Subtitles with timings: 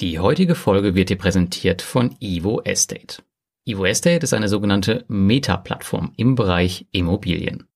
[0.00, 3.22] Die heutige Folge wird dir präsentiert von Evo Estate.
[3.64, 7.68] Evo Estate ist eine sogenannte Meta-Plattform im Bereich Immobilien.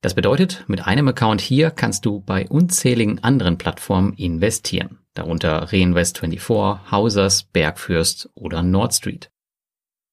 [0.00, 6.90] Das bedeutet, mit einem Account hier kannst du bei unzähligen anderen Plattformen investieren, darunter Reinvest24,
[6.90, 9.30] Hausers, Bergfürst oder Nordstreet.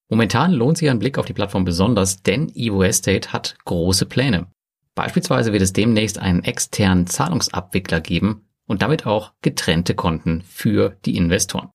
[0.10, 4.48] Momentan lohnt sich ein Blick auf die Plattform besonders, denn Evo Estate hat große Pläne.
[4.94, 11.18] Beispielsweise wird es demnächst einen externen Zahlungsabwickler geben, und damit auch getrennte Konten für die
[11.18, 11.70] Investoren.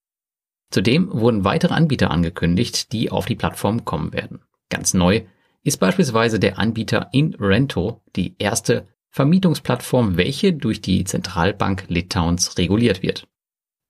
[0.71, 4.41] Zudem wurden weitere Anbieter angekündigt, die auf die Plattform kommen werden.
[4.69, 5.23] Ganz neu
[5.63, 13.27] ist beispielsweise der Anbieter InRento, die erste Vermietungsplattform, welche durch die Zentralbank Litauens reguliert wird.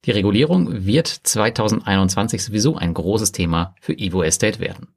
[0.06, 4.88] Die Regulierung wird 2021 sowieso ein großes Thema für Evo Estate werden.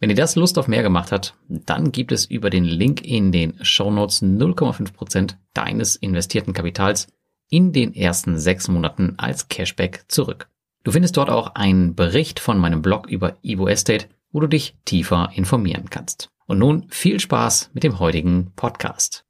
[0.00, 3.30] Wenn dir das Lust auf mehr gemacht hat, dann gibt es über den Link in
[3.30, 7.06] den Show Notes 0,5% deines investierten Kapitals
[7.50, 10.48] in den ersten sechs Monaten als Cashback zurück.
[10.84, 14.76] Du findest dort auch einen Bericht von meinem Blog über Evo Estate, wo du dich
[14.84, 16.30] tiefer informieren kannst.
[16.46, 19.24] Und nun viel Spaß mit dem heutigen Podcast.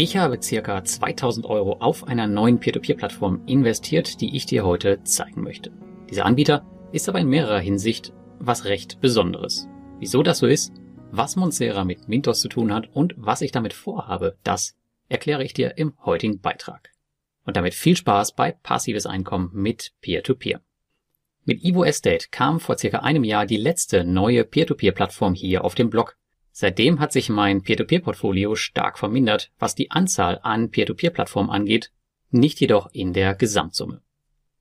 [0.00, 5.42] Ich habe circa 2000 Euro auf einer neuen Peer-to-Peer-Plattform investiert, die ich dir heute zeigen
[5.42, 5.72] möchte.
[6.08, 9.66] Dieser Anbieter ist aber in mehrerer Hinsicht was recht Besonderes.
[9.98, 10.72] Wieso das so ist,
[11.10, 14.76] was Monsera mit Mintos zu tun hat und was ich damit vorhabe, das
[15.08, 16.92] erkläre ich dir im heutigen Beitrag.
[17.44, 20.58] Und damit viel Spaß bei passives Einkommen mit Peer-to-Peer.
[20.58, 20.62] -Peer.
[21.44, 25.90] Mit Evo Estate kam vor circa einem Jahr die letzte neue Peer-to-Peer-Plattform hier auf dem
[25.90, 26.16] Blog
[26.60, 31.92] Seitdem hat sich mein Peer-to-Peer-Portfolio stark vermindert, was die Anzahl an Peer-to-Peer-Plattformen angeht,
[32.30, 34.02] nicht jedoch in der Gesamtsumme.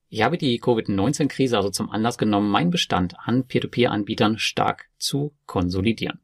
[0.08, 6.20] Ich habe die Covid-19-Krise also zum Anlass genommen, meinen Bestand an Peer-to-Peer-Anbietern stark zu konsolidieren.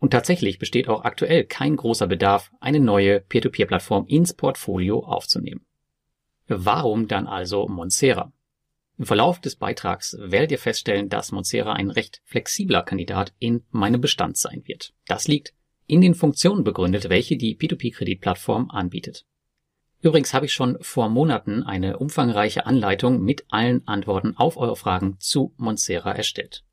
[0.00, 5.64] Und tatsächlich besteht auch aktuell kein großer Bedarf, eine neue Peer-to-Peer-Plattform ins Portfolio aufzunehmen.
[6.48, 8.32] Warum dann also Monsera?
[8.98, 14.00] Im Verlauf des Beitrags werdet ihr feststellen, dass Monsera ein recht flexibler Kandidat in meinem
[14.00, 14.92] Bestand sein wird.
[15.06, 15.54] Das liegt
[15.86, 19.24] in den Funktionen begründet, welche die P2P-Kreditplattform anbietet.
[20.00, 25.16] Übrigens habe ich schon vor Monaten eine umfangreiche Anleitung mit allen Antworten auf eure Fragen
[25.20, 26.64] zu Monsera erstellt.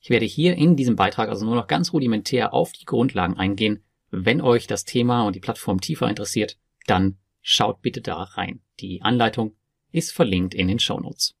[0.00, 3.84] Ich werde hier in diesem Beitrag also nur noch ganz rudimentär auf die Grundlagen eingehen.
[4.10, 8.60] Wenn euch das Thema und die Plattform tiefer interessiert, dann schaut bitte da rein.
[8.80, 9.54] Die Anleitung
[9.92, 11.36] ist verlinkt in den Show Notes.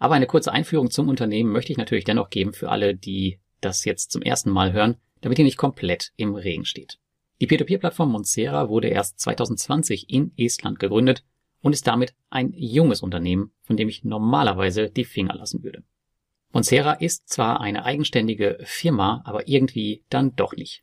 [0.00, 3.84] Aber eine kurze Einführung zum Unternehmen möchte ich natürlich dennoch geben für alle, die das
[3.84, 6.98] jetzt zum ersten Mal hören, damit ihr nicht komplett im Regen steht.
[7.40, 11.24] Die Peer-to-Peer-Plattform Monsera wurde erst 2020 in Estland gegründet
[11.60, 15.84] und ist damit ein junges Unternehmen, von dem ich normalerweise die Finger lassen würde.
[16.52, 20.82] Monsera ist zwar eine eigenständige Firma, aber irgendwie dann doch nicht.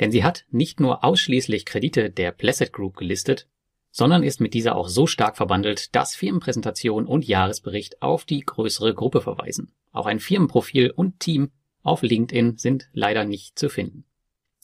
[0.00, 3.48] Denn sie hat nicht nur ausschließlich Kredite der Placid Group gelistet,
[3.90, 8.94] sondern ist mit dieser auch so stark verbandelt, dass Firmenpräsentation und Jahresbericht auf die größere
[8.94, 9.72] Gruppe verweisen.
[9.92, 11.50] Auch ein Firmenprofil und Team
[11.82, 14.04] auf LinkedIn sind leider nicht zu finden.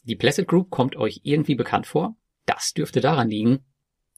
[0.05, 2.17] Die Placid Group kommt euch irgendwie bekannt vor?
[2.45, 3.65] Das dürfte daran liegen,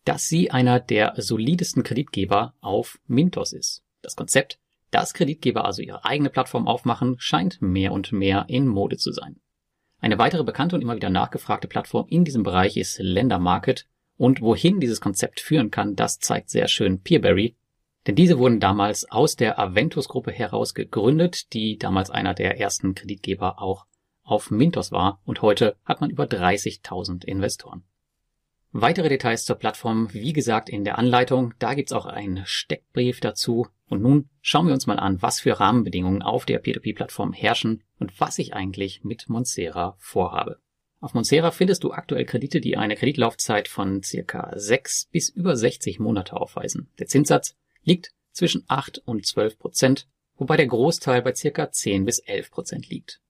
[0.04, 3.84] dass sie einer der solidesten Kreditgeber auf Mintos ist.
[4.02, 4.58] Das Konzept,
[4.90, 9.40] dass Kreditgeber also ihre eigene Plattform aufmachen, scheint mehr und mehr in Mode zu sein.
[9.98, 13.86] Eine weitere bekannte und immer wieder nachgefragte Plattform in diesem Bereich ist Ländermarket,
[14.16, 17.56] und wohin dieses Konzept führen kann, das zeigt sehr schön Peerberry.
[18.06, 23.60] Denn diese wurden damals aus der Aventus-Gruppe heraus gegründet, die damals einer der ersten Kreditgeber
[23.60, 23.86] auch
[24.22, 27.84] auf Mintos war und heute hat man über 30.000 Investoren.
[28.78, 31.54] Weitere Details zur Plattform, wie gesagt, in der Anleitung.
[31.58, 33.68] Da gibt's auch einen Steckbrief dazu.
[33.88, 38.20] Und nun schauen wir uns mal an, was für Rahmenbedingungen auf der P2P-Plattform herrschen und
[38.20, 40.58] was ich eigentlich mit Monsera vorhabe.
[41.00, 45.98] Auf Monsera findest du aktuell Kredite, die eine Kreditlaufzeit von circa 6 bis über 60
[45.98, 46.88] Monate aufweisen.
[46.98, 47.54] Der Zinssatz
[47.84, 52.88] liegt zwischen 8 und 12 Prozent, wobei der Großteil bei circa 10 bis 11 Prozent
[52.88, 53.20] liegt.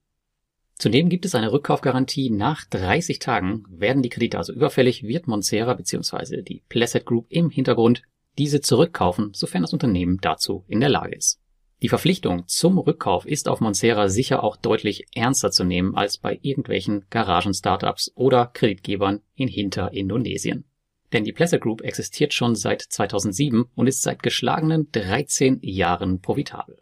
[0.75, 2.29] Zudem gibt es eine Rückkaufgarantie.
[2.29, 6.43] Nach 30 Tagen werden die Kredite also überfällig, wird Monsera bzw.
[6.43, 8.03] die Placid Group im Hintergrund
[8.37, 11.39] diese zurückkaufen, sofern das Unternehmen dazu in der Lage ist.
[11.83, 16.39] Die Verpflichtung zum Rückkauf ist auf Monsera sicher auch deutlich ernster zu nehmen als bei
[16.41, 20.65] irgendwelchen Garagen-Startups oder Kreditgebern in Hinter-Indonesien.
[21.13, 26.81] Denn die Pleasure Group existiert schon seit 2007 und ist seit geschlagenen 13 Jahren profitabel.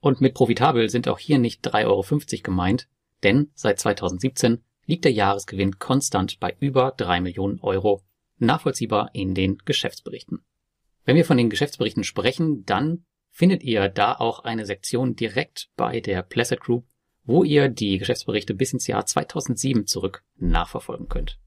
[0.00, 2.88] Und mit profitabel sind auch hier nicht 3,50 Euro gemeint,
[3.22, 8.02] denn seit 2017 liegt der Jahresgewinn konstant bei über drei Millionen Euro,
[8.38, 10.44] nachvollziehbar in den Geschäftsberichten.
[11.04, 13.04] Wenn wir von den Geschäftsberichten sprechen, dann
[13.34, 16.86] findet ihr da auch eine Sektion direkt bei der Placid Group,
[17.24, 21.40] wo ihr die Geschäftsberichte bis ins Jahr 2007 zurück nachverfolgen könnt.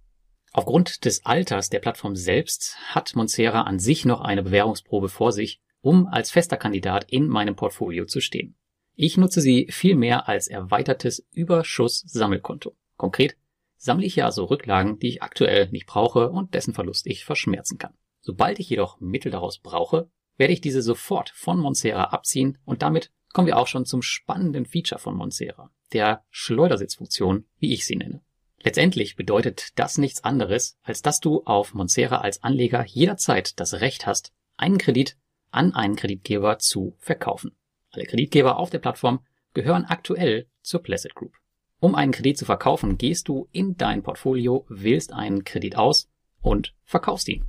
[0.51, 5.61] Aufgrund des Alters der Plattform selbst hat Monsera an sich noch eine Bewährungsprobe vor sich,
[5.79, 8.57] um als fester Kandidat in meinem Portfolio zu stehen.
[8.95, 12.75] Ich nutze sie vielmehr als erweitertes Überschuss-Sammelkonto.
[12.97, 13.37] Konkret
[13.77, 17.77] sammle ich ja so Rücklagen, die ich aktuell nicht brauche und dessen Verlust ich verschmerzen
[17.77, 17.93] kann.
[18.19, 23.11] Sobald ich jedoch Mittel daraus brauche, werde ich diese sofort von Monsera abziehen und damit
[23.33, 28.21] kommen wir auch schon zum spannenden Feature von Monsera, der Schleudersitzfunktion, wie ich sie nenne.
[28.61, 34.07] Letztendlich bedeutet das nichts anderes, als dass du auf Monsera als Anleger jederzeit das Recht
[34.07, 35.17] hast, einen Kredit
[35.51, 37.55] an einen Kreditgeber zu verkaufen.
[37.91, 41.33] Alle Kreditgeber auf der Plattform gehören aktuell zur Placid Group.
[41.79, 46.09] Um einen Kredit zu verkaufen, gehst du in dein Portfolio, wählst einen Kredit aus
[46.41, 47.45] und verkaufst ihn.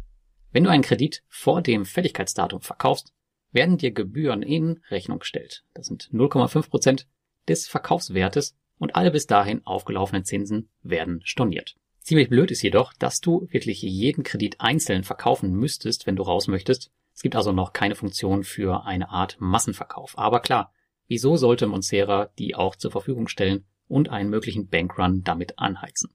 [0.58, 3.12] Wenn du einen Kredit vor dem Fälligkeitsdatum verkaufst,
[3.52, 5.62] werden dir Gebühren in Rechnung gestellt.
[5.72, 7.06] Das sind 0,5 Prozent
[7.46, 11.76] des Verkaufswertes und alle bis dahin aufgelaufenen Zinsen werden storniert.
[12.00, 16.48] Ziemlich blöd ist jedoch, dass du wirklich jeden Kredit einzeln verkaufen müsstest, wenn du raus
[16.48, 16.90] möchtest.
[17.14, 20.18] Es gibt also noch keine Funktion für eine Art Massenverkauf.
[20.18, 20.72] Aber klar,
[21.06, 26.10] wieso sollte Monsera die auch zur Verfügung stellen und einen möglichen Bankrun damit anheizen?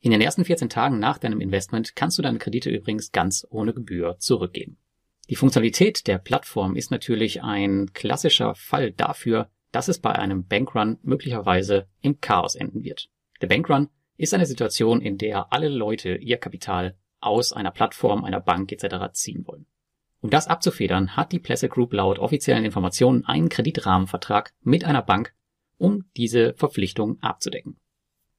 [0.00, 3.74] In den ersten 14 Tagen nach deinem Investment kannst du deine Kredite übrigens ganz ohne
[3.74, 4.78] Gebühr zurückgeben.
[5.28, 10.98] Die Funktionalität der Plattform ist natürlich ein klassischer Fall dafür, dass es bei einem Bankrun
[11.02, 13.10] möglicherweise im Chaos enden wird.
[13.42, 18.40] Der Bankrun ist eine Situation, in der alle Leute ihr Kapital aus einer Plattform, einer
[18.40, 19.12] Bank etc.
[19.12, 19.66] ziehen wollen.
[20.20, 25.34] Um das abzufedern, hat die Placid Group laut offiziellen Informationen einen Kreditrahmenvertrag mit einer Bank,
[25.76, 27.78] um diese Verpflichtung abzudecken.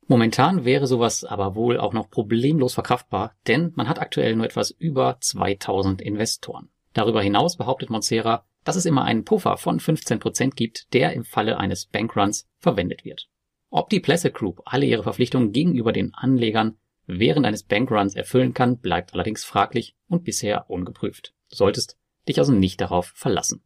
[0.09, 4.71] Momentan wäre sowas aber wohl auch noch problemlos verkraftbar, denn man hat aktuell nur etwas
[4.71, 6.69] über 2000 Investoren.
[6.93, 11.59] Darüber hinaus behauptet Monsera, dass es immer einen Puffer von 15% gibt, der im Falle
[11.59, 13.29] eines Bankruns verwendet wird.
[13.69, 18.79] Ob die Placid Group alle ihre Verpflichtungen gegenüber den Anlegern während eines Bankruns erfüllen kann,
[18.79, 21.35] bleibt allerdings fraglich und bisher ungeprüft.
[21.51, 23.61] Du solltest dich also nicht darauf verlassen.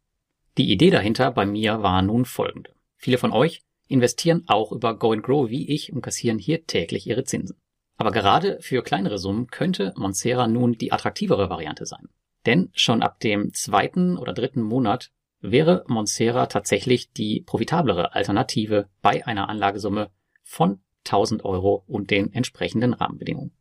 [0.58, 2.74] Die Idee dahinter bei mir war nun folgende.
[2.98, 7.06] Viele von euch investieren auch über Go and Grow wie ich und kassieren hier täglich
[7.06, 7.56] ihre Zinsen.
[7.96, 12.08] Aber gerade für kleinere Summen könnte Monsera nun die attraktivere Variante sein.
[12.46, 15.10] Denn schon ab dem zweiten oder dritten Monat
[15.40, 20.10] wäre Monsera tatsächlich die profitablere Alternative bei einer Anlagesumme
[20.42, 23.52] von 1000 Euro und den entsprechenden Rahmenbedingungen.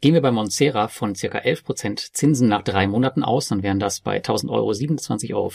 [0.00, 4.00] Gehen wir bei Monsera von circa 11% Zinsen nach drei Monaten aus, dann wären das
[4.00, 5.50] bei 1000 Euro 27,50 Euro.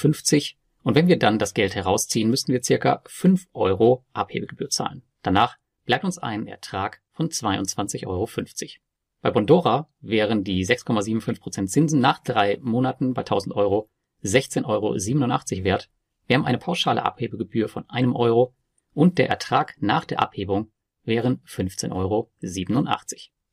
[0.87, 5.03] Und wenn wir dann das Geld herausziehen, müssten wir circa 5 Euro Abhebegebühr zahlen.
[5.21, 8.29] Danach bleibt uns ein Ertrag von 22,50 Euro.
[9.19, 13.89] Bei Bondora wären die 6,75% Zinsen nach drei Monaten bei 1000 Euro
[14.23, 15.89] 16,87 Euro wert.
[16.25, 18.55] Wir haben eine pauschale Abhebegebühr von einem Euro
[18.93, 20.71] und der Ertrag nach der Abhebung
[21.03, 22.31] wären 15,87 Euro.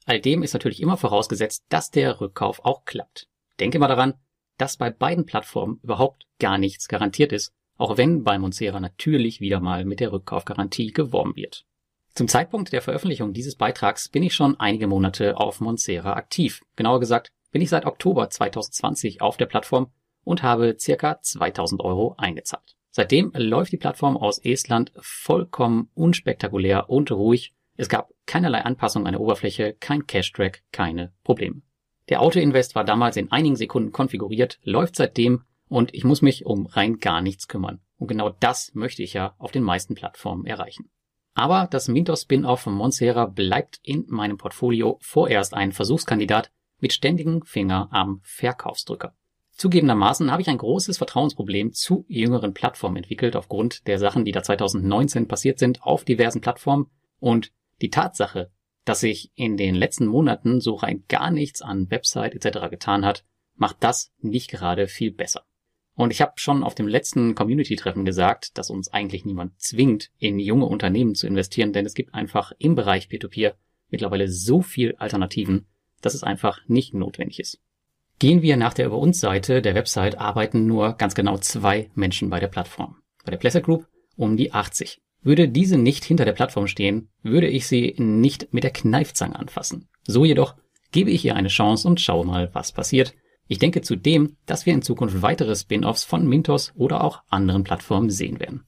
[0.04, 3.26] All dem ist natürlich immer vorausgesetzt, dass der Rückkauf auch klappt.
[3.58, 4.14] Denke mal daran,
[4.58, 9.60] dass bei beiden Plattformen überhaupt gar nichts garantiert ist, auch wenn bei Monsera natürlich wieder
[9.60, 11.64] mal mit der Rückkaufgarantie geworben wird.
[12.14, 16.62] Zum Zeitpunkt der Veröffentlichung dieses Beitrags bin ich schon einige Monate auf Monsera aktiv.
[16.76, 19.90] Genauer gesagt bin ich seit Oktober 2020 auf der Plattform
[20.22, 22.76] und habe circa 2000 Euro eingezahlt.
[22.90, 27.52] Seitdem läuft die Plattform aus Estland vollkommen unspektakulär und ruhig.
[27.76, 31.62] Es gab keinerlei Anpassung an der Oberfläche, kein Cash-Track, keine Probleme.
[32.08, 36.66] Der Auto-Invest war damals in einigen Sekunden konfiguriert, läuft seitdem und ich muss mich um
[36.66, 37.80] rein gar nichts kümmern.
[37.96, 40.90] Und genau das möchte ich ja auf den meisten Plattformen erreichen.
[41.34, 47.42] Aber das Mintos Spin-off von Monsera bleibt in meinem Portfolio vorerst ein Versuchskandidat mit ständigem
[47.42, 49.14] Finger am Verkaufsdrücker.
[49.56, 54.42] Zugegebenermaßen habe ich ein großes Vertrauensproblem zu jüngeren Plattformen entwickelt aufgrund der Sachen, die da
[54.42, 58.50] 2019 passiert sind auf diversen Plattformen und die Tatsache,
[58.84, 62.68] dass sich in den letzten Monaten so rein gar nichts an Website etc.
[62.70, 63.24] getan hat,
[63.56, 65.44] macht das nicht gerade viel besser.
[65.96, 70.38] Und ich habe schon auf dem letzten Community-Treffen gesagt, dass uns eigentlich niemand zwingt, in
[70.40, 73.54] junge Unternehmen zu investieren, denn es gibt einfach im Bereich Peer-to-Peer
[73.90, 75.66] mittlerweile so viel Alternativen,
[76.00, 77.60] dass es einfach nicht notwendig ist.
[78.18, 82.28] Gehen wir nach der Über uns Seite der Website arbeiten nur ganz genau zwei Menschen
[82.28, 82.96] bei der Plattform.
[83.24, 83.86] Bei der Pleasure Group
[84.16, 85.00] um die 80.
[85.24, 89.88] Würde diese nicht hinter der Plattform stehen, würde ich sie nicht mit der Kneifzange anfassen.
[90.06, 90.54] So jedoch
[90.92, 93.14] gebe ich ihr eine Chance und schaue mal, was passiert.
[93.48, 98.10] Ich denke zudem, dass wir in Zukunft weitere Spin-offs von Mintos oder auch anderen Plattformen
[98.10, 98.64] sehen werden.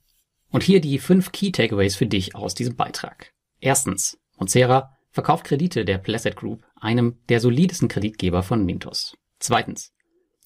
[0.51, 3.33] Und hier die fünf Key Takeaways für dich aus diesem Beitrag.
[3.61, 4.19] Erstens.
[4.39, 9.17] Monsera verkauft Kredite der Placid Group, einem der solidesten Kreditgeber von Mintos.
[9.39, 9.93] Zweitens.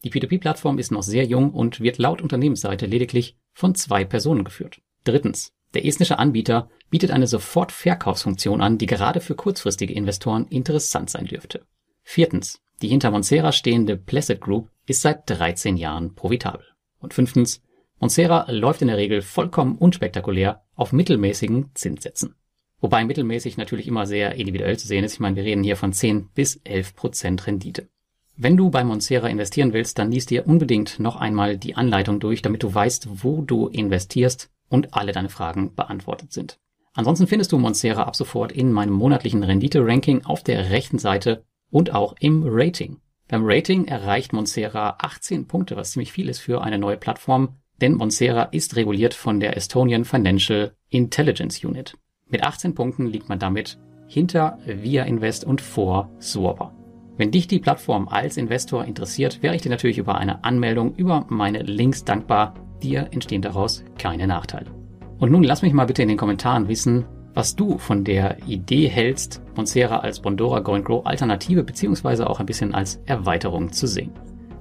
[0.03, 4.81] Die P2P-Plattform ist noch sehr jung und wird laut Unternehmensseite lediglich von zwei Personen geführt.
[5.05, 5.53] Drittens.
[5.75, 11.63] Der estnische Anbieter bietet eine Sofortverkaufsfunktion an, die gerade für kurzfristige Investoren interessant sein dürfte.
[12.03, 12.61] Viertens.
[12.83, 16.65] Die hinter Monsera stehende Placid Group ist seit 13 Jahren profitabel.
[16.99, 17.63] Und fünftens.
[18.01, 22.35] Monsera läuft in der Regel vollkommen unspektakulär auf mittelmäßigen Zinssätzen.
[22.81, 25.13] Wobei mittelmäßig natürlich immer sehr individuell zu sehen ist.
[25.13, 27.89] Ich meine, wir reden hier von 10 bis 11 Prozent Rendite.
[28.37, 32.41] Wenn du bei Monsera investieren willst, dann liest dir unbedingt noch einmal die Anleitung durch,
[32.41, 36.59] damit du weißt, wo du investierst und alle deine Fragen beantwortet sind.
[36.95, 41.95] Ansonsten findest du Monsera ab sofort in meinem monatlichen Rendite-Ranking auf der rechten Seite und
[41.95, 43.01] auch im Rating.
[43.29, 47.95] Beim Rating erreicht Monsera 18 Punkte, was ziemlich viel ist für eine neue Plattform, denn
[47.95, 51.97] Monsera ist reguliert von der Estonian Financial Intelligence Unit.
[52.27, 56.75] Mit 18 Punkten liegt man damit hinter Via Invest und vor Swapper.
[57.17, 61.27] Wenn dich die Plattform als Investor interessiert, wäre ich dir natürlich über eine Anmeldung über
[61.29, 62.55] meine Links dankbar.
[62.83, 64.71] Dir entstehen daraus keine Nachteile.
[65.19, 68.89] Und nun lass mich mal bitte in den Kommentaren wissen, was du von der Idee
[68.89, 74.13] hältst, Monsera als Bondora Go Grow Alternative beziehungsweise auch ein bisschen als Erweiterung zu sehen.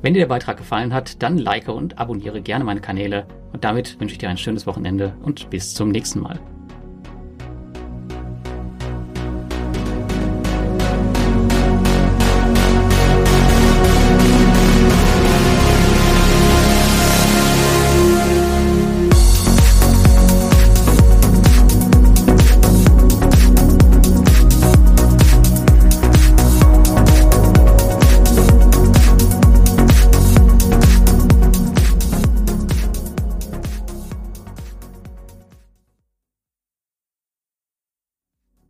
[0.02, 4.00] Wenn dir der Beitrag gefallen hat, dann like und abonniere gerne meine Kanäle und damit
[4.00, 6.40] wünsche ich dir ein schönes Wochenende und bis zum nächsten Mal.